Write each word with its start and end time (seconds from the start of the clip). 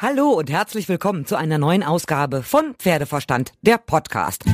Hallo 0.00 0.28
und 0.28 0.48
herzlich 0.48 0.88
willkommen 0.88 1.26
zu 1.26 1.34
einer 1.34 1.58
neuen 1.58 1.82
Ausgabe 1.82 2.44
von 2.44 2.76
Pferdeverstand, 2.78 3.52
der 3.62 3.78
Podcast. 3.78 4.44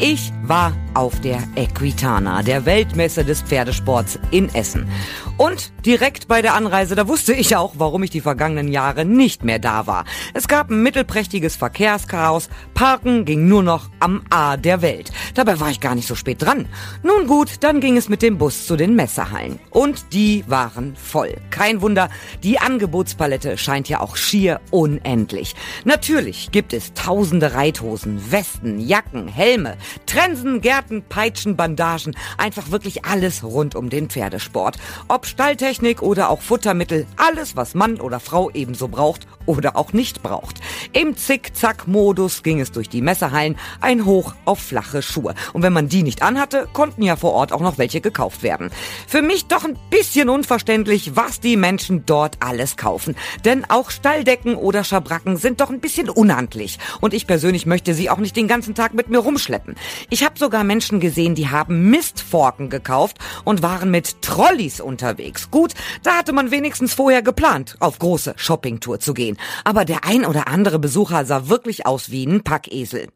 Ich 0.00 0.32
war 0.42 0.72
auf 0.94 1.20
der 1.20 1.42
Equitana, 1.56 2.42
der 2.42 2.66
Weltmesse 2.66 3.24
des 3.24 3.42
Pferdesports 3.42 4.18
in 4.30 4.52
Essen. 4.54 4.88
Und 5.36 5.72
direkt 5.86 6.28
bei 6.28 6.42
der 6.42 6.54
Anreise, 6.54 6.94
da 6.94 7.08
wusste 7.08 7.32
ich 7.32 7.56
auch, 7.56 7.74
warum 7.78 8.02
ich 8.02 8.10
die 8.10 8.20
vergangenen 8.20 8.68
Jahre 8.68 9.04
nicht 9.04 9.42
mehr 9.42 9.58
da 9.58 9.86
war. 9.86 10.04
Es 10.34 10.48
gab 10.48 10.70
ein 10.70 10.82
mittelprächtiges 10.82 11.56
Verkehrschaos, 11.56 12.50
Parken 12.74 13.24
ging 13.24 13.48
nur 13.48 13.62
noch 13.62 13.88
am 14.00 14.22
A 14.28 14.56
der 14.56 14.82
Welt. 14.82 15.10
Dabei 15.34 15.58
war 15.60 15.70
ich 15.70 15.80
gar 15.80 15.94
nicht 15.94 16.08
so 16.08 16.14
spät 16.14 16.42
dran. 16.42 16.66
Nun 17.02 17.26
gut, 17.26 17.52
dann 17.60 17.80
ging 17.80 17.96
es 17.96 18.08
mit 18.08 18.20
dem 18.20 18.36
Bus 18.36 18.66
zu 18.66 18.76
den 18.76 18.94
Messehallen. 18.94 19.58
Und 19.70 20.12
die 20.12 20.44
waren 20.46 20.94
voll. 20.96 21.36
Kein 21.50 21.80
Wunder, 21.80 22.10
die 22.42 22.58
Angebotspalette 22.58 23.56
scheint 23.56 23.88
ja 23.88 24.00
auch 24.00 24.16
schier 24.16 24.60
unendlich. 24.70 25.54
Natürlich 25.84 26.50
gibt 26.50 26.72
es 26.72 26.92
tausende 26.94 27.54
Reithosen, 27.54 28.30
Westen, 28.30 28.80
Jacken, 28.80 29.28
Helme, 29.28 29.76
Trensen, 30.06 30.60
Gärten, 30.60 30.79
Peitschen, 31.08 31.56
Bandagen, 31.56 32.16
einfach 32.38 32.70
wirklich 32.70 33.04
alles 33.04 33.42
rund 33.42 33.74
um 33.74 33.90
den 33.90 34.08
Pferdesport. 34.08 34.78
Ob 35.08 35.26
Stalltechnik 35.26 36.02
oder 36.02 36.30
auch 36.30 36.40
Futtermittel, 36.40 37.06
alles, 37.16 37.56
was 37.56 37.74
Mann 37.74 38.00
oder 38.00 38.20
Frau 38.20 38.50
ebenso 38.50 38.88
braucht 38.88 39.26
oder 39.46 39.76
auch 39.76 39.92
nicht 39.92 40.22
braucht. 40.22 40.60
Im 40.92 41.16
Zick-Zack-Modus 41.16 42.42
ging 42.42 42.60
es 42.60 42.72
durch 42.72 42.88
die 42.88 43.02
Messehallen, 43.02 43.56
ein 43.80 44.04
Hoch 44.04 44.34
auf 44.44 44.60
flache 44.60 45.02
Schuhe. 45.02 45.34
Und 45.52 45.62
wenn 45.62 45.72
man 45.72 45.88
die 45.88 46.02
nicht 46.02 46.22
anhatte, 46.22 46.68
konnten 46.72 47.02
ja 47.02 47.16
vor 47.16 47.32
Ort 47.32 47.52
auch 47.52 47.60
noch 47.60 47.78
welche 47.78 48.00
gekauft 48.00 48.42
werden. 48.42 48.70
Für 49.06 49.22
mich 49.22 49.46
doch 49.46 49.64
ein 49.64 49.78
bisschen 49.90 50.28
unverständlich, 50.28 51.16
was 51.16 51.40
die 51.40 51.56
Menschen 51.56 52.06
dort 52.06 52.36
alles 52.40 52.76
kaufen. 52.76 53.16
Denn 53.44 53.64
auch 53.68 53.90
Stalldecken 53.90 54.54
oder 54.54 54.84
Schabracken 54.84 55.36
sind 55.36 55.60
doch 55.60 55.70
ein 55.70 55.80
bisschen 55.80 56.08
unhandlich. 56.08 56.78
Und 57.00 57.14
ich 57.14 57.26
persönlich 57.26 57.66
möchte 57.66 57.94
sie 57.94 58.10
auch 58.10 58.18
nicht 58.18 58.36
den 58.36 58.48
ganzen 58.48 58.74
Tag 58.74 58.94
mit 58.94 59.08
mir 59.08 59.18
rumschleppen. 59.18 59.74
Ich 60.10 60.24
habe 60.24 60.38
sogar 60.38 60.64
Menschen 60.64 61.00
gesehen, 61.00 61.34
die 61.34 61.48
haben 61.48 61.90
Mistforken 61.90 62.70
gekauft 62.70 63.18
und 63.44 63.62
waren 63.62 63.90
mit 63.90 64.22
Trolleys 64.22 64.80
unterwegs. 64.80 65.50
Gut, 65.50 65.74
da 66.02 66.18
hatte 66.18 66.32
man 66.32 66.50
wenigstens 66.50 66.94
vorher 66.94 67.22
geplant, 67.22 67.76
auf 67.80 67.98
große 67.98 68.34
Shoppingtour 68.36 69.00
zu 69.00 69.14
gehen. 69.14 69.29
Aber 69.64 69.84
der 69.84 70.04
ein 70.04 70.24
oder 70.24 70.48
andere 70.48 70.78
Besucher 70.78 71.24
sah 71.24 71.48
wirklich 71.48 71.86
aus 71.86 72.10
wie 72.10 72.24
ein 72.24 72.42
Packesel. 72.42 73.08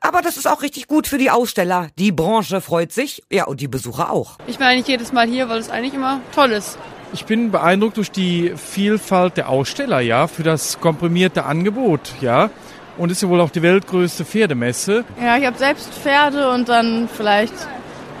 Aber 0.00 0.22
das 0.22 0.36
ist 0.36 0.46
auch 0.46 0.62
richtig 0.62 0.86
gut 0.86 1.06
für 1.06 1.18
die 1.18 1.30
Aussteller. 1.30 1.88
Die 1.98 2.12
Branche 2.12 2.60
freut 2.60 2.92
sich, 2.92 3.22
ja, 3.30 3.44
und 3.44 3.60
die 3.60 3.68
Besucher 3.68 4.10
auch. 4.10 4.38
Ich 4.46 4.58
bin 4.58 4.66
eigentlich 4.66 4.88
jedes 4.88 5.12
Mal 5.12 5.26
hier, 5.26 5.48
weil 5.48 5.58
es 5.58 5.70
eigentlich 5.70 5.94
immer 5.94 6.20
toll 6.34 6.50
ist. 6.52 6.78
Ich 7.12 7.24
bin 7.24 7.50
beeindruckt 7.50 7.96
durch 7.96 8.12
die 8.12 8.52
Vielfalt 8.56 9.36
der 9.36 9.48
Aussteller, 9.48 10.00
ja, 10.00 10.28
für 10.28 10.44
das 10.44 10.78
komprimierte 10.80 11.44
Angebot, 11.44 12.12
ja. 12.20 12.50
Und 12.98 13.10
ist 13.10 13.22
ja 13.22 13.28
wohl 13.28 13.40
auch 13.40 13.50
die 13.50 13.62
weltgrößte 13.62 14.24
Pferdemesse. 14.24 15.04
Ja, 15.20 15.36
ich 15.36 15.46
habe 15.46 15.58
selbst 15.58 15.92
Pferde 15.92 16.50
und 16.50 16.68
dann 16.68 17.08
vielleicht 17.08 17.54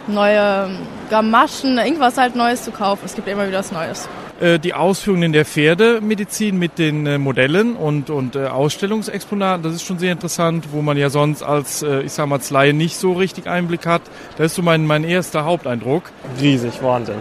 neue 0.06 0.70
Gamaschen, 1.08 1.78
irgendwas 1.78 2.16
halt 2.16 2.34
Neues 2.34 2.64
zu 2.64 2.70
kaufen. 2.70 3.02
Es 3.04 3.14
gibt 3.14 3.28
immer 3.28 3.46
wieder 3.46 3.58
was 3.58 3.72
Neues. 3.72 4.08
Äh, 4.40 4.58
die 4.58 4.72
Ausführungen 4.72 5.34
der 5.34 5.44
Pferdemedizin 5.44 6.58
mit 6.58 6.78
den 6.78 7.06
äh, 7.06 7.18
Modellen 7.18 7.76
und, 7.76 8.08
und 8.08 8.36
äh, 8.36 8.46
Ausstellungsexponaten, 8.46 9.62
das 9.62 9.74
ist 9.74 9.84
schon 9.84 9.98
sehr 9.98 10.12
interessant, 10.12 10.68
wo 10.72 10.80
man 10.80 10.96
ja 10.96 11.10
sonst 11.10 11.42
als, 11.42 11.82
ich 11.82 12.12
sag 12.12 12.26
mal, 12.26 12.36
als 12.36 12.50
Laie 12.50 12.72
nicht 12.72 12.96
so 12.96 13.12
richtig 13.12 13.46
Einblick 13.46 13.86
hat. 13.86 14.02
Das 14.38 14.46
ist 14.46 14.54
so 14.54 14.62
mein, 14.62 14.86
mein 14.86 15.04
erster 15.04 15.44
Haupteindruck. 15.44 16.04
Riesig, 16.40 16.82
Wahnsinn. 16.82 17.16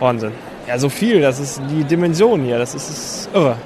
Wahnsinn. 0.00 0.32
Ja, 0.66 0.78
so 0.78 0.88
viel, 0.88 1.20
das 1.20 1.40
ist 1.40 1.60
die 1.70 1.84
Dimension 1.84 2.42
hier, 2.42 2.58
das 2.58 2.74
ist, 2.74 2.88
ist 2.88 3.28
irre. 3.34 3.56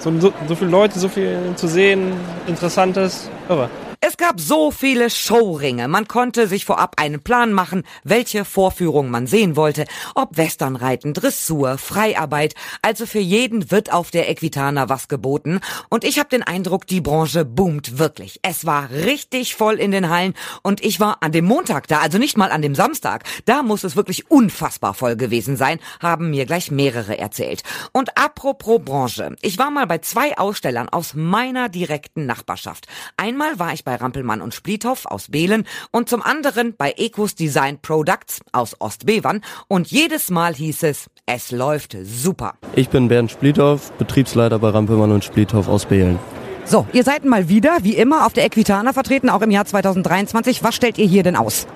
So, 0.00 0.12
so, 0.18 0.32
so 0.46 0.54
viele 0.54 0.70
Leute, 0.70 0.98
so 0.98 1.08
viel 1.08 1.38
zu 1.56 1.68
sehen, 1.68 2.12
Interessantes, 2.46 3.30
irre. 3.48 3.68
Es 4.00 4.16
gab 4.16 4.38
so 4.38 4.70
viele 4.70 5.10
Showringe. 5.10 5.88
Man 5.88 6.06
konnte 6.06 6.46
sich 6.46 6.64
vorab 6.64 7.00
einen 7.00 7.20
Plan 7.20 7.52
machen, 7.52 7.82
welche 8.04 8.44
Vorführung 8.44 9.10
man 9.10 9.26
sehen 9.26 9.56
wollte. 9.56 9.86
Ob 10.14 10.36
Westernreiten, 10.36 11.14
Dressur, 11.14 11.78
Freiarbeit. 11.78 12.54
Also 12.80 13.06
für 13.06 13.18
jeden 13.18 13.72
wird 13.72 13.92
auf 13.92 14.12
der 14.12 14.30
Equitana 14.30 14.88
was 14.88 15.08
geboten. 15.08 15.58
Und 15.88 16.04
ich 16.04 16.20
habe 16.20 16.28
den 16.28 16.44
Eindruck, 16.44 16.86
die 16.86 17.00
Branche 17.00 17.44
boomt 17.44 17.98
wirklich. 17.98 18.38
Es 18.42 18.64
war 18.64 18.88
richtig 18.88 19.56
voll 19.56 19.74
in 19.74 19.90
den 19.90 20.08
Hallen. 20.08 20.34
Und 20.62 20.84
ich 20.84 21.00
war 21.00 21.20
an 21.20 21.32
dem 21.32 21.46
Montag 21.46 21.88
da, 21.88 21.98
also 21.98 22.18
nicht 22.18 22.36
mal 22.36 22.52
an 22.52 22.62
dem 22.62 22.76
Samstag. 22.76 23.24
Da 23.46 23.64
muss 23.64 23.82
es 23.82 23.96
wirklich 23.96 24.30
unfassbar 24.30 24.94
voll 24.94 25.16
gewesen 25.16 25.56
sein, 25.56 25.80
haben 25.98 26.30
mir 26.30 26.46
gleich 26.46 26.70
mehrere 26.70 27.18
erzählt. 27.18 27.64
Und 27.92 28.16
apropos 28.16 28.80
Branche. 28.80 29.34
Ich 29.42 29.58
war 29.58 29.72
mal 29.72 29.88
bei 29.88 29.98
zwei 29.98 30.38
Ausstellern 30.38 30.88
aus 30.88 31.14
meiner 31.14 31.68
direkten 31.68 32.26
Nachbarschaft. 32.26 32.86
Einmal 33.16 33.58
war 33.58 33.72
ich 33.72 33.87
bei 33.88 33.96
Rampelmann 33.96 34.42
und 34.42 34.52
Splithoff 34.52 35.06
aus 35.06 35.28
Behlen 35.30 35.64
und 35.92 36.10
zum 36.10 36.20
anderen 36.20 36.74
bei 36.76 36.92
Ecos 36.98 37.34
Design 37.34 37.78
Products 37.80 38.40
aus 38.52 38.78
Ostbevern 38.80 39.40
und 39.66 39.86
jedes 39.90 40.28
Mal 40.28 40.54
hieß 40.54 40.82
es, 40.82 41.06
es 41.24 41.52
läuft 41.52 41.96
super. 42.02 42.52
Ich 42.76 42.90
bin 42.90 43.08
Bernd 43.08 43.30
Splithoff, 43.30 43.90
Betriebsleiter 43.92 44.58
bei 44.58 44.68
Rampelmann 44.68 45.10
und 45.10 45.24
Splithoff 45.24 45.68
aus 45.68 45.86
Behlen. 45.86 46.18
So, 46.66 46.86
ihr 46.92 47.02
seid 47.02 47.24
mal 47.24 47.48
wieder, 47.48 47.78
wie 47.80 47.96
immer, 47.96 48.26
auf 48.26 48.34
der 48.34 48.44
Equitana 48.44 48.92
vertreten, 48.92 49.30
auch 49.30 49.40
im 49.40 49.50
Jahr 49.50 49.64
2023. 49.64 50.62
Was 50.62 50.74
stellt 50.74 50.98
ihr 50.98 51.06
hier 51.06 51.22
denn 51.22 51.36
aus? 51.36 51.66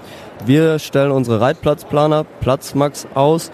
Wir 0.44 0.78
stellen 0.80 1.12
unsere 1.12 1.40
Reitplatzplaner 1.40 2.24
Platzmax 2.24 3.06
aus, 3.14 3.50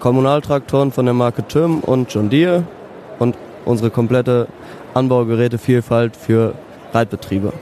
Kommunaltraktoren 0.00 0.90
von 0.90 1.04
der 1.04 1.14
Marke 1.14 1.46
Türm 1.46 1.78
und 1.78 2.12
John 2.12 2.28
Deere 2.28 2.64
und 3.20 3.36
unsere 3.64 3.90
komplette 3.90 4.48
Anbaugerätevielfalt 4.94 6.16
für 6.16 6.56
Reitbetriebe. 6.92 7.52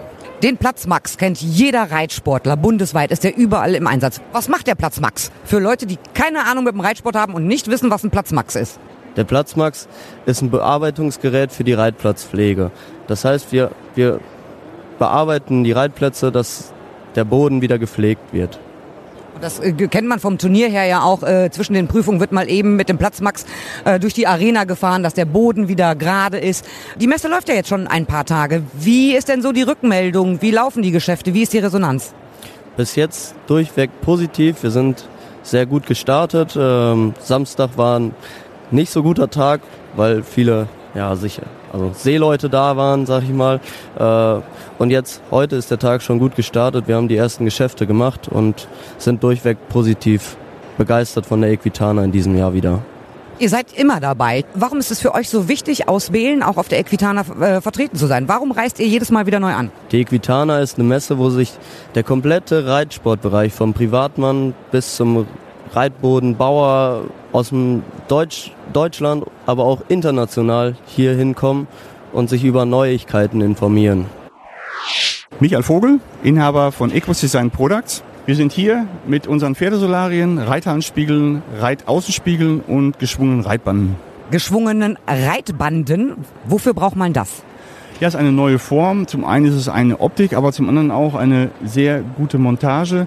Den 0.43 0.57
Platz 0.57 0.87
Max 0.87 1.19
kennt 1.19 1.41
jeder 1.41 1.91
Reitsportler. 1.91 2.57
Bundesweit 2.57 3.11
ist 3.11 3.25
er 3.25 3.37
überall 3.37 3.75
im 3.75 3.89
Einsatz. 3.89 4.21
Was 4.31 4.49
macht 4.49 4.69
der 4.69 4.77
Platz 4.77 5.01
Max? 5.01 5.33
Für 5.45 5.59
Leute, 5.59 5.85
die 5.85 5.99
keine 6.15 6.45
Ahnung 6.45 6.63
mit 6.63 6.75
dem 6.75 6.81
Reitsport 6.81 7.17
haben 7.17 7.35
und 7.35 7.49
nicht 7.49 7.67
wissen, 7.67 7.91
was 7.91 8.05
ein 8.05 8.11
Platz 8.11 8.31
Max 8.31 8.55
ist. 8.55 8.79
Der 9.17 9.25
Platz 9.25 9.57
Max 9.57 9.89
ist 10.27 10.41
ein 10.41 10.51
Bearbeitungsgerät 10.51 11.51
für 11.51 11.65
die 11.65 11.73
Reitplatzpflege. 11.73 12.71
Das 13.09 13.25
heißt, 13.25 13.51
wir, 13.51 13.73
wir 13.97 14.21
bearbeiten 15.01 15.65
die 15.65 15.73
Reitplätze, 15.73 16.31
dass 16.31 16.73
der 17.17 17.25
Boden 17.25 17.61
wieder 17.61 17.81
gepflegt 17.81 18.33
wird. 18.33 18.61
Das 19.41 19.61
äh, 19.61 19.73
kennt 19.73 20.09
man 20.09 20.19
vom 20.19 20.39
Turnier 20.39 20.69
her 20.69 20.85
ja 20.87 21.03
auch. 21.03 21.23
Äh, 21.23 21.51
zwischen 21.51 21.75
den 21.75 21.89
Prüfungen 21.89 22.21
wird 22.21 22.33
mal 22.33 22.49
eben 22.49 22.77
mit 22.77 22.89
dem 22.89 22.99
Platzmax 22.99 23.47
äh, 23.85 23.99
durch 24.01 24.15
die 24.15 24.27
Arena 24.27 24.65
gefahren, 24.65 25.03
dass 25.03 25.15
der 25.15 25.25
Boden 25.25 25.69
wieder 25.69 25.95
gerade 25.95 26.39
ist. 26.39 26.65
Die 26.97 27.07
Messe 27.07 27.29
läuft 27.29 27.49
ja 27.49 27.55
jetzt 27.55 27.69
schon 27.69 27.87
ein 27.87 28.07
paar 28.07 28.25
Tage. 28.25 28.63
Wie 28.75 29.15
ist 29.15 29.29
denn 29.29 29.43
so 29.43 29.53
die 29.53 29.63
Rückmeldung? 29.63 30.43
Wie 30.43 30.51
laufen 30.51 30.83
die 30.83 30.91
Geschäfte? 30.91 31.35
Wie 31.35 31.43
ist 31.43 31.53
die 31.53 31.59
Resonanz? 31.59 32.15
Bis 32.77 32.97
jetzt 32.97 33.35
durchweg 33.47 33.91
positiv. 34.03 34.63
Wir 34.63 34.71
sind 34.71 35.09
sehr 35.43 35.67
gut 35.67 35.87
gestartet. 35.87 36.57
Ähm, 36.59 37.15
Samstag 37.21 37.77
war 37.77 37.99
ein 37.99 38.15
nicht 38.71 38.93
so 38.93 39.03
guter 39.03 39.31
Tag, 39.31 39.61
weil 39.97 40.23
viele 40.23 40.69
ja, 40.95 41.15
sicher. 41.17 41.45
Also 41.73 41.93
Seeleute 41.95 42.49
da 42.49 42.77
waren, 42.77 43.07
sag 43.07 43.23
ich 43.23 43.33
mal. 43.33 43.61
Äh, 43.99 44.41
und 44.79 44.91
jetzt, 44.91 45.23
heute 45.31 45.57
ist 45.57 45.71
der 45.71 45.79
Tag 45.79 46.03
schon 46.03 46.19
gut 46.19 46.37
gestartet. 46.37 46.89
Wir 46.89 46.97
haben 46.97 47.09
die 47.09 47.17
ersten 47.17 47.45
Geschäfte 47.45 47.87
gemacht 47.87 48.29
und 48.29 48.69
sind 48.99 49.23
durchweg 49.23 49.59
positiv 49.69 50.37
begeistert 50.77 51.27
von 51.27 51.41
der 51.41 51.51
Equitana 51.51 52.05
in 52.05 52.13
diesem 52.13 52.37
Jahr 52.37 52.55
wieder. 52.55 52.81
Ihr 53.41 53.49
seid 53.49 53.73
immer 53.73 54.01
dabei. 54.01 54.45
Warum 54.55 54.79
ist 54.79 54.91
es 54.91 54.99
für 54.99 55.15
euch 55.15 55.29
so 55.29 55.49
wichtig, 55.49 55.89
aus 55.89 56.13
Wählen 56.13 56.43
auch 56.43 56.57
auf 56.57 56.67
der 56.67 56.81
Equitana 56.81 57.25
äh, 57.41 57.61
vertreten 57.61 57.97
zu 57.97 58.07
sein? 58.07 58.27
Warum 58.27 58.51
reist 58.51 58.81
ihr 58.81 58.87
jedes 58.87 59.13
Mal 59.13 59.27
wieder 59.27 59.39
neu 59.39 59.53
an? 59.53 59.71
Die 59.93 60.01
Equitana 60.01 60.59
ist 60.59 60.77
eine 60.77 60.89
Messe, 60.89 61.19
wo 61.19 61.31
sich 61.31 61.53
der 61.95 62.03
komplette 62.03 62.67
Reitsportbereich 62.67 63.53
vom 63.53 63.75
Privatmann 63.75 64.55
bis 64.73 64.97
zum 64.97 65.27
Reitbodenbauer 65.73 67.05
aus 67.33 67.51
dem 67.51 67.83
Deutsch, 68.09 68.53
Deutschland, 68.73 69.25
aber 69.47 69.65
auch 69.65 69.83
international 69.89 70.77
hier 70.87 71.15
hinkommen 71.15 71.67
und 72.13 72.29
sich 72.29 72.45
über 72.45 72.65
Neuigkeiten 72.65 73.41
informieren. 73.41 74.07
Michael 75.41 75.63
Vogel, 75.63 76.01
Inhaber 76.23 76.73
von 76.73 76.95
Equus 76.95 77.21
Design 77.21 77.51
Products. 77.51 78.03
Wir 78.27 78.35
sind 78.35 78.53
hier 78.53 78.87
mit 79.07 79.27
unseren 79.27 79.55
Pferdesolarien, 79.55 80.39
Reithandspiegeln, 80.39 81.43
Reitaußenspiegeln 81.61 82.61
und 82.61 82.99
geschwungenen 82.99 83.41
Reitbanden. 83.41 83.97
Geschwungenen 84.31 84.99
Reitbanden, 85.07 86.25
wofür 86.45 86.75
braucht 86.75 86.97
man 86.97 87.13
das? 87.13 87.43
Ja, 88.01 88.09
es 88.09 88.15
ist 88.15 88.21
eine 88.21 88.33
neue 88.33 88.59
Form. 88.59 89.07
Zum 89.07 89.25
einen 89.25 89.47
ist 89.47 89.55
es 89.55 89.69
eine 89.69 90.01
Optik, 90.01 90.33
aber 90.35 90.53
zum 90.53 90.69
anderen 90.69 90.91
auch 90.91 91.15
eine 91.15 91.51
sehr 91.65 92.03
gute 92.03 92.39
Montage. 92.39 93.07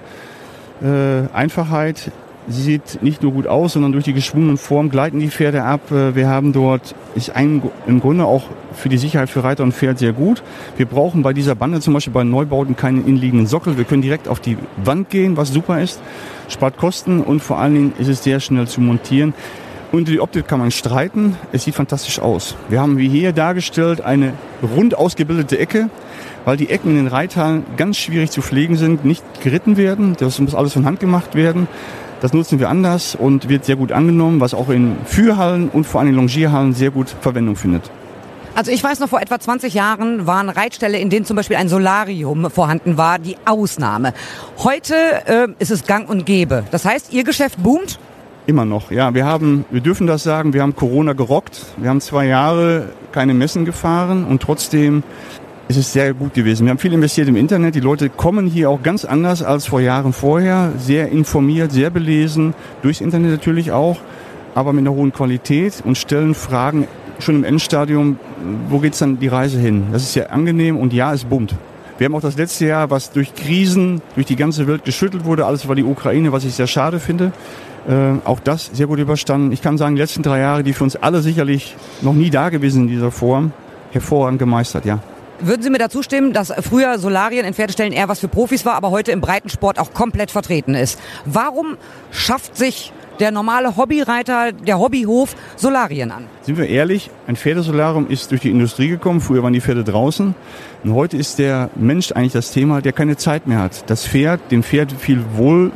Äh, 0.81 1.27
Einfachheit, 1.33 2.11
Sie 2.47 2.61
sieht 2.63 3.03
nicht 3.03 3.21
nur 3.21 3.31
gut 3.31 3.47
aus, 3.47 3.73
sondern 3.73 3.91
durch 3.91 4.05
die 4.05 4.13
geschwungene 4.13 4.57
Form 4.57 4.89
gleiten 4.89 5.19
die 5.19 5.29
Pferde 5.29 5.63
ab. 5.63 5.91
Äh, 5.91 6.15
wir 6.15 6.27
haben 6.27 6.53
dort, 6.53 6.95
ist 7.15 7.35
ein, 7.35 7.61
im 7.87 7.99
Grunde 7.99 8.25
auch 8.25 8.43
für 8.73 8.89
die 8.89 8.97
Sicherheit 8.97 9.29
für 9.29 9.43
Reiter 9.43 9.63
und 9.63 9.73
Pferd 9.73 9.99
sehr 9.99 10.13
gut. 10.13 10.41
Wir 10.77 10.85
brauchen 10.85 11.21
bei 11.21 11.33
dieser 11.33 11.55
Bande 11.55 11.79
zum 11.81 11.93
Beispiel 11.93 12.13
bei 12.13 12.23
Neubauten 12.23 12.75
keinen 12.75 13.05
innenliegenden 13.05 13.47
Sockel. 13.47 13.77
Wir 13.77 13.85
können 13.85 14.01
direkt 14.01 14.27
auf 14.27 14.39
die 14.39 14.57
Wand 14.83 15.09
gehen, 15.09 15.37
was 15.37 15.49
super 15.49 15.81
ist, 15.81 16.01
spart 16.49 16.77
Kosten 16.77 17.21
und 17.21 17.41
vor 17.41 17.59
allen 17.59 17.73
Dingen 17.73 17.93
ist 17.99 18.07
es 18.07 18.23
sehr 18.23 18.39
schnell 18.39 18.67
zu 18.67 18.81
montieren. 18.81 19.33
Und 19.91 20.07
die 20.07 20.21
Optik 20.21 20.47
kann 20.47 20.59
man 20.59 20.71
streiten. 20.71 21.35
Es 21.51 21.65
sieht 21.65 21.75
fantastisch 21.75 22.19
aus. 22.19 22.55
Wir 22.69 22.79
haben 22.79 22.97
wie 22.97 23.09
hier 23.09 23.33
dargestellt 23.33 23.99
eine 23.99 24.33
rund 24.63 24.97
ausgebildete 24.97 25.59
Ecke, 25.59 25.89
weil 26.45 26.55
die 26.55 26.69
Ecken 26.69 26.91
in 26.91 26.95
den 26.95 27.07
Reithallen 27.07 27.65
ganz 27.75 27.97
schwierig 27.97 28.31
zu 28.31 28.41
pflegen 28.41 28.77
sind, 28.77 29.03
nicht 29.03 29.23
geritten 29.43 29.75
werden. 29.75 30.15
Das 30.17 30.39
muss 30.39 30.55
alles 30.55 30.71
von 30.71 30.85
Hand 30.85 31.01
gemacht 31.01 31.35
werden. 31.35 31.67
Das 32.21 32.33
nutzen 32.33 32.59
wir 32.59 32.69
anders 32.69 33.15
und 33.15 33.49
wird 33.49 33.65
sehr 33.65 33.75
gut 33.75 33.91
angenommen, 33.91 34.39
was 34.39 34.53
auch 34.53 34.69
in 34.69 34.95
Führhallen 35.05 35.69
und 35.69 35.85
vor 35.85 36.01
allem 36.01 36.11
in 36.11 36.15
Longierhallen 36.15 36.73
sehr 36.73 36.91
gut 36.91 37.09
Verwendung 37.09 37.55
findet. 37.55 37.89
Also 38.53 38.69
ich 38.71 38.83
weiß 38.83 38.99
noch, 38.99 39.09
vor 39.09 39.21
etwa 39.21 39.39
20 39.39 39.73
Jahren 39.73 40.27
waren 40.27 40.49
Reitställe, 40.49 40.99
in 40.99 41.09
denen 41.09 41.25
zum 41.25 41.35
Beispiel 41.35 41.55
ein 41.55 41.67
Solarium 41.67 42.51
vorhanden 42.51 42.95
war, 42.97 43.17
die 43.17 43.37
Ausnahme. 43.45 44.13
Heute 44.59 44.93
äh, 45.25 45.47
ist 45.57 45.71
es 45.71 45.87
gang 45.87 46.07
und 46.07 46.27
gäbe. 46.27 46.63
Das 46.69 46.85
heißt, 46.85 47.11
Ihr 47.11 47.23
Geschäft 47.23 47.63
boomt? 47.63 47.97
Immer 48.45 48.65
noch, 48.65 48.91
ja. 48.91 49.13
Wir 49.15 49.25
haben, 49.25 49.65
wir 49.71 49.81
dürfen 49.81 50.05
das 50.05 50.21
sagen, 50.21 50.53
wir 50.53 50.61
haben 50.61 50.75
Corona 50.75 51.13
gerockt. 51.13 51.65
Wir 51.77 51.89
haben 51.89 52.01
zwei 52.01 52.27
Jahre 52.27 52.89
keine 53.11 53.33
Messen 53.33 53.65
gefahren 53.65 54.25
und 54.25 54.43
trotzdem 54.43 55.03
ist 55.67 55.77
es 55.77 55.93
sehr 55.93 56.13
gut 56.13 56.33
gewesen. 56.33 56.65
Wir 56.65 56.71
haben 56.71 56.77
viel 56.77 56.93
investiert 56.93 57.27
im 57.27 57.35
Internet. 57.35 57.75
Die 57.75 57.79
Leute 57.79 58.09
kommen 58.09 58.47
hier 58.47 58.69
auch 58.69 58.83
ganz 58.83 59.05
anders 59.05 59.41
als 59.41 59.67
vor 59.67 59.81
Jahren 59.81 60.13
vorher. 60.13 60.73
Sehr 60.77 61.09
informiert, 61.09 61.71
sehr 61.71 61.89
belesen, 61.89 62.53
durchs 62.81 63.01
Internet 63.01 63.31
natürlich 63.31 63.71
auch, 63.71 63.97
aber 64.53 64.73
mit 64.73 64.81
einer 64.81 64.95
hohen 64.95 65.13
Qualität 65.13 65.81
und 65.85 65.97
stellen 65.97 66.35
Fragen 66.35 66.87
schon 67.19 67.35
im 67.35 67.43
Endstadium, 67.43 68.19
wo 68.69 68.79
geht's 68.79 68.99
dann 68.99 69.19
die 69.19 69.27
Reise 69.27 69.59
hin? 69.59 69.87
Das 69.91 70.01
ist 70.01 70.13
sehr 70.13 70.33
angenehm 70.33 70.77
und 70.77 70.93
ja, 70.93 71.13
es 71.13 71.23
boomt. 71.23 71.55
Wir 71.97 72.05
haben 72.05 72.15
auch 72.15 72.21
das 72.21 72.35
letzte 72.35 72.65
Jahr, 72.65 72.89
was 72.89 73.11
durch 73.11 73.35
Krisen, 73.35 74.01
durch 74.15 74.25
die 74.25 74.35
ganze 74.35 74.65
Welt 74.67 74.83
geschüttelt 74.83 75.23
wurde, 75.23 75.45
alles 75.45 75.67
war 75.67 75.75
die 75.75 75.83
Ukraine, 75.83 76.31
was 76.31 76.43
ich 76.43 76.55
sehr 76.55 76.67
schade 76.67 76.99
finde. 76.99 77.31
Äh, 77.87 78.13
auch 78.25 78.39
das 78.39 78.71
sehr 78.73 78.87
gut 78.87 78.99
überstanden. 78.99 79.51
Ich 79.51 79.61
kann 79.61 79.77
sagen, 79.77 79.95
die 79.95 80.01
letzten 80.01 80.23
drei 80.23 80.39
Jahre, 80.39 80.63
die 80.63 80.73
für 80.73 80.83
uns 80.83 80.95
alle 80.95 81.21
sicherlich 81.21 81.75
noch 82.01 82.13
nie 82.13 82.29
da 82.29 82.49
gewesen 82.49 82.83
in 82.83 82.87
dieser 82.87 83.11
Form, 83.11 83.53
hervorragend 83.91 84.39
gemeistert, 84.39 84.85
ja. 84.85 84.99
Würden 85.43 85.63
Sie 85.63 85.71
mir 85.71 85.79
dazu 85.79 86.03
stimmen, 86.03 86.33
dass 86.33 86.53
früher 86.61 86.99
Solarien 86.99 87.45
in 87.45 87.55
Pferdestellen 87.55 87.93
eher 87.93 88.07
was 88.07 88.19
für 88.19 88.27
Profis 88.27 88.63
war, 88.63 88.75
aber 88.75 88.91
heute 88.91 89.11
im 89.11 89.21
Breitensport 89.21 89.79
auch 89.79 89.91
komplett 89.91 90.29
vertreten 90.29 90.75
ist? 90.75 90.99
Warum 91.25 91.77
schafft 92.11 92.55
sich 92.55 92.93
der 93.19 93.31
normale 93.31 93.75
Hobbyreiter, 93.75 94.51
der 94.51 94.77
Hobbyhof 94.77 95.35
Solarien 95.55 96.11
an? 96.11 96.25
Sind 96.43 96.59
wir 96.59 96.69
ehrlich, 96.69 97.09
ein 97.25 97.35
Pferdesolarium 97.35 98.07
ist 98.07 98.29
durch 98.29 98.41
die 98.41 98.51
Industrie 98.51 98.89
gekommen. 98.89 99.19
Früher 99.19 99.41
waren 99.41 99.53
die 99.53 99.61
Pferde 99.61 99.83
draußen. 99.83 100.35
Und 100.83 100.93
heute 100.93 101.17
ist 101.17 101.39
der 101.39 101.71
Mensch 101.75 102.11
eigentlich 102.11 102.33
das 102.33 102.51
Thema, 102.51 102.81
der 102.81 102.93
keine 102.93 103.17
Zeit 103.17 103.47
mehr 103.47 103.59
hat. 103.59 103.89
Das 103.89 104.05
Pferd, 104.05 104.51
dem 104.51 104.61
Pferd 104.61 104.91
viel 104.91 105.23
wohl 105.35 105.71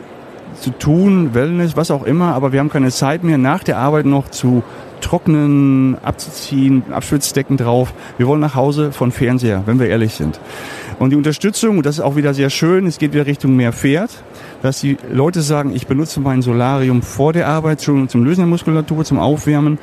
zu 0.60 0.70
tun, 0.70 1.34
Wellness, 1.34 1.76
was 1.76 1.90
auch 1.90 2.04
immer, 2.04 2.36
aber 2.36 2.52
wir 2.52 2.60
haben 2.60 2.70
keine 2.70 2.92
Zeit 2.92 3.24
mehr, 3.24 3.40
nach 3.40 3.64
der 3.64 3.78
Arbeit 3.78 4.06
noch 4.06 4.30
zu 4.30 4.64
trocknen, 5.02 5.98
abzuziehen, 6.04 6.84
Abschwitzdecken 6.92 7.58
drauf. 7.58 7.94
Wir 8.18 8.28
wollen 8.28 8.42
nach 8.42 8.56
Hause 8.56 8.92
von 8.92 9.12
Fernseher, 9.12 9.64
wenn 9.66 9.80
wir 9.80 9.88
ehrlich 9.88 10.14
sind. 10.14 10.40
Und 11.00 11.12
die 11.12 11.16
Unterstützung, 11.16 11.84
das 11.84 11.96
ist 11.96 12.02
auch 12.02 12.16
wieder 12.16 12.34
sehr 12.34 12.50
schön, 12.50 12.88
es 12.88 12.98
geht 12.98 13.14
wieder 13.14 13.26
Richtung 13.26 13.56
mehr 13.56 13.74
Pferd 13.74 14.12
dass 14.66 14.82
die 14.82 14.98
Leute 15.12 15.44
sagen, 15.44 15.76
ich 15.76 15.86
benutze 15.86 16.20
mein 16.20 16.42
Solarium 16.42 17.04
vor 17.04 17.34
der 17.34 17.48
Arbeit 17.48 17.84
schon 17.84 18.10
zum 18.10 18.24
Lösen 18.24 18.42
der 18.42 18.48
Muskulatur, 18.48 19.06
zum 19.06 19.20
Aufwärmen 19.20 19.78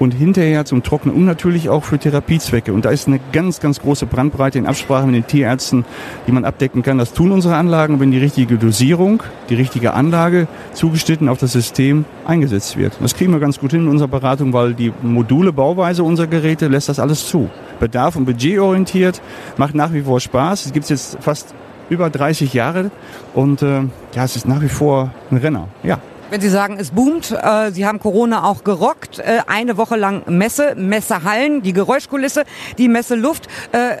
und 0.00 0.12
hinterher 0.12 0.64
zum 0.64 0.82
Trocknen 0.82 1.14
und 1.14 1.24
natürlich 1.24 1.68
auch 1.68 1.84
für 1.84 1.98
Therapiezwecke. 1.98 2.72
Und 2.72 2.84
da 2.84 2.90
ist 2.90 3.06
eine 3.06 3.20
ganz, 3.32 3.60
ganz 3.60 3.80
große 3.80 4.06
Brandbreite 4.06 4.58
in 4.58 4.66
Absprache 4.66 5.06
mit 5.06 5.14
den 5.14 5.26
Tierärzten, 5.28 5.84
die 6.26 6.32
man 6.32 6.44
abdecken 6.44 6.82
kann. 6.82 6.98
Das 6.98 7.12
tun 7.12 7.30
unsere 7.30 7.54
Anlagen, 7.54 8.00
wenn 8.00 8.10
die 8.10 8.18
richtige 8.18 8.58
Dosierung, 8.58 9.22
die 9.50 9.54
richtige 9.54 9.94
Anlage 9.94 10.48
zugeschnitten 10.72 11.28
auf 11.28 11.38
das 11.38 11.52
System 11.52 12.04
eingesetzt 12.26 12.76
wird. 12.76 12.94
Das 13.00 13.14
kriegen 13.14 13.32
wir 13.32 13.38
ganz 13.38 13.60
gut 13.60 13.70
hin 13.70 13.82
in 13.82 13.88
unserer 13.88 14.08
Beratung, 14.08 14.52
weil 14.52 14.74
die 14.74 14.92
Module 15.02 15.52
Bauweise 15.52 16.02
unserer 16.02 16.26
Geräte 16.26 16.66
lässt 16.66 16.88
das 16.88 16.98
alles 16.98 17.28
zu. 17.28 17.50
Bedarf 17.78 18.16
und 18.16 18.24
Budget 18.24 18.58
orientiert, 18.58 19.22
macht 19.58 19.76
nach 19.76 19.92
wie 19.92 20.02
vor 20.02 20.18
Spaß. 20.18 20.66
Es 20.66 20.72
gibt 20.72 20.90
jetzt 20.90 21.18
fast 21.20 21.54
über 21.88 22.10
30 22.10 22.54
Jahre 22.54 22.90
und 23.34 23.62
äh, 23.62 23.82
ja, 24.14 24.24
es 24.24 24.36
ist 24.36 24.46
nach 24.46 24.62
wie 24.62 24.68
vor 24.68 25.10
ein 25.30 25.36
Renner. 25.38 25.68
Ja. 25.82 25.98
Wenn 26.30 26.40
Sie 26.40 26.48
sagen, 26.48 26.78
es 26.80 26.90
boomt, 26.90 27.30
äh, 27.30 27.70
Sie 27.70 27.86
haben 27.86 28.00
Corona 28.00 28.44
auch 28.44 28.64
gerockt, 28.64 29.18
äh, 29.18 29.40
eine 29.46 29.76
Woche 29.76 29.96
lang 29.96 30.22
Messe, 30.26 30.74
Messehallen, 30.74 31.62
die 31.62 31.72
Geräuschkulisse, 31.72 32.44
die 32.78 32.88
Messeluft. 32.88 33.46
Äh, 33.72 33.98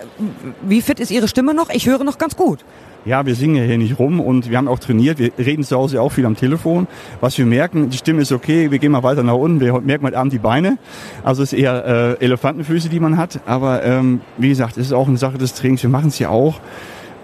wie 0.62 0.80
fit 0.80 1.00
ist 1.00 1.10
Ihre 1.10 1.28
Stimme 1.28 1.54
noch? 1.54 1.70
Ich 1.70 1.86
höre 1.86 2.02
noch 2.02 2.18
ganz 2.18 2.34
gut. 2.34 2.64
Ja, 3.04 3.26
wir 3.26 3.34
singen 3.34 3.56
ja 3.56 3.62
hier 3.64 3.76
nicht 3.76 3.98
rum 3.98 4.18
und 4.18 4.48
wir 4.48 4.56
haben 4.56 4.66
auch 4.66 4.78
trainiert. 4.78 5.18
Wir 5.18 5.30
reden 5.36 5.62
zu 5.62 5.76
Hause 5.76 6.00
auch 6.00 6.08
viel 6.08 6.24
am 6.24 6.36
Telefon. 6.36 6.86
Was 7.20 7.36
wir 7.36 7.44
merken, 7.44 7.90
die 7.90 7.98
Stimme 7.98 8.22
ist 8.22 8.32
okay, 8.32 8.70
wir 8.70 8.78
gehen 8.78 8.92
mal 8.92 9.02
weiter 9.02 9.22
nach 9.22 9.34
unten. 9.34 9.60
Wir 9.60 9.78
merken 9.82 10.06
heute 10.06 10.16
Abend 10.16 10.32
die 10.32 10.38
Beine. 10.38 10.78
Also 11.22 11.42
es 11.42 11.52
ist 11.52 11.58
eher 11.58 12.16
äh, 12.18 12.24
Elefantenfüße, 12.24 12.88
die 12.88 13.00
man 13.00 13.18
hat. 13.18 13.40
Aber 13.44 13.84
ähm, 13.84 14.22
wie 14.38 14.48
gesagt, 14.48 14.78
es 14.78 14.86
ist 14.86 14.92
auch 14.94 15.06
eine 15.06 15.18
Sache 15.18 15.36
des 15.36 15.52
Trainings. 15.52 15.82
Wir 15.82 15.90
machen 15.90 16.08
es 16.08 16.18
ja 16.18 16.30
auch 16.30 16.60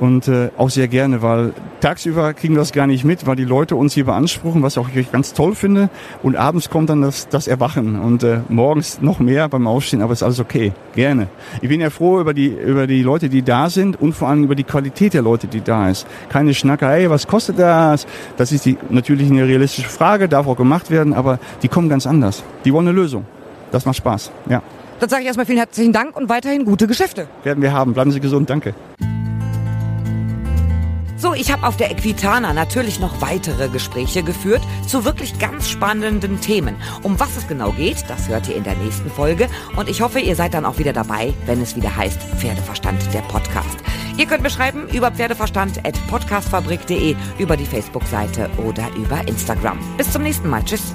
und 0.01 0.29
äh, 0.29 0.49
auch 0.57 0.71
sehr 0.71 0.89
gerne, 0.89 1.23
weil 1.23 1.53
tagsüber 1.81 2.33
kriegen 2.33 2.55
wir 2.55 2.61
das 2.61 2.73
gar 2.73 2.87
nicht 2.87 3.05
mit, 3.05 3.27
weil 3.27 3.37
die 3.37 3.45
Leute 3.45 3.77
uns 3.77 3.93
hier 3.93 4.07
beanspruchen, 4.07 4.63
was 4.63 4.79
auch 4.79 4.89
ich 4.95 5.13
ganz 5.13 5.35
toll 5.35 5.55
finde. 5.55 5.91
Und 6.23 6.37
abends 6.37 6.71
kommt 6.71 6.91
dann 6.91 7.03
das, 7.03 7.29
das 7.29 7.47
Erwachen 7.47 8.01
und 8.01 8.23
äh, 8.23 8.41
morgens 8.49 9.01
noch 9.03 9.21
mehr 9.21 9.49
beim 9.49 9.67
Aufstehen, 9.67 10.03
aber 10.03 10.15
ist 10.15 10.23
alles 10.23 10.41
okay, 10.41 10.73
gerne. 10.95 11.29
Ich 11.61 11.69
bin 11.69 11.81
ja 11.81 11.91
froh 11.91 12.19
über 12.21 12.35
die 12.35 12.49
über 12.49 12.87
die 12.87 13.03
Leute, 13.03 13.29
die 13.29 13.43
da 13.43 13.69
sind 13.69 14.01
und 14.01 14.15
vor 14.15 14.29
allem 14.29 14.43
über 14.45 14.55
die 14.55 14.65
Qualität 14.65 15.13
der 15.15 15.23
Leute, 15.23 15.47
die 15.47 15.61
da 15.61 15.91
ist. 15.91 16.07
Keine 16.31 16.55
Schnacker, 16.55 16.89
hey, 16.89 17.11
was 17.11 17.27
kostet 17.27 17.59
das? 17.59 18.07
Das 18.39 18.53
ist 18.53 18.65
die, 18.65 18.79
natürlich 18.89 19.31
eine 19.31 19.47
realistische 19.47 19.89
Frage, 19.89 20.29
darf 20.29 20.47
auch 20.47 20.57
gemacht 20.57 20.91
werden, 20.91 21.13
aber 21.13 21.39
die 21.63 21.69
kommen 21.69 21.91
ganz 21.91 22.07
anders. 22.07 22.43
Die 22.65 22.73
wollen 22.73 22.89
eine 22.89 22.97
Lösung. 22.97 23.27
Das 23.71 23.85
macht 23.85 23.97
Spaß, 23.99 24.33
ja. 24.49 24.63
Dann 24.99 25.09
sage 25.09 25.23
ich 25.23 25.27
erstmal 25.27 25.47
vielen 25.47 25.59
herzlichen 25.59 25.93
Dank 25.93 26.17
und 26.17 26.29
weiterhin 26.29 26.65
gute 26.65 26.87
Geschäfte. 26.87 27.27
Werden 27.45 27.63
wir 27.63 27.73
haben. 27.73 27.95
Bleiben 27.95 28.11
Sie 28.11 28.21
gesund, 28.21 28.51
danke. 28.51 28.75
So, 31.21 31.35
ich 31.35 31.53
habe 31.53 31.67
auf 31.67 31.77
der 31.77 31.91
Equitana 31.91 32.55
natürlich 32.55 32.99
noch 32.99 33.21
weitere 33.21 33.69
Gespräche 33.69 34.23
geführt 34.23 34.63
zu 34.87 35.05
wirklich 35.05 35.39
ganz 35.39 35.69
spannenden 35.69 36.41
Themen. 36.41 36.77
Um 37.03 37.21
was 37.21 37.37
es 37.37 37.47
genau 37.47 37.73
geht, 37.73 38.09
das 38.09 38.29
hört 38.29 38.49
ihr 38.49 38.57
in 38.57 38.65
der 38.65 38.77
nächsten 38.77 39.11
Folge. 39.11 39.51
Und 39.77 39.91
ich 39.91 40.01
hoffe, 40.01 40.21
ihr 40.21 40.35
seid 40.35 40.55
dann 40.55 40.65
auch 40.65 40.79
wieder 40.79 40.95
dabei, 40.95 41.35
wenn 41.45 41.61
es 41.61 41.77
wieder 41.77 41.95
heißt 41.95 42.23
Pferdeverstand, 42.39 43.13
der 43.13 43.21
Podcast. 43.21 43.81
Ihr 44.17 44.25
könnt 44.25 44.43
mir 44.43 44.49
schreiben 44.49 44.89
über 44.89 45.11
pferdeverstand.podcastfabrik.de, 45.11 47.15
über 47.39 47.59
die 47.59 47.67
Facebook-Seite 47.67 48.49
oder 48.57 48.89
über 48.97 49.21
Instagram. 49.29 49.79
Bis 49.99 50.11
zum 50.11 50.23
nächsten 50.23 50.49
Mal. 50.49 50.65
Tschüss. 50.65 50.95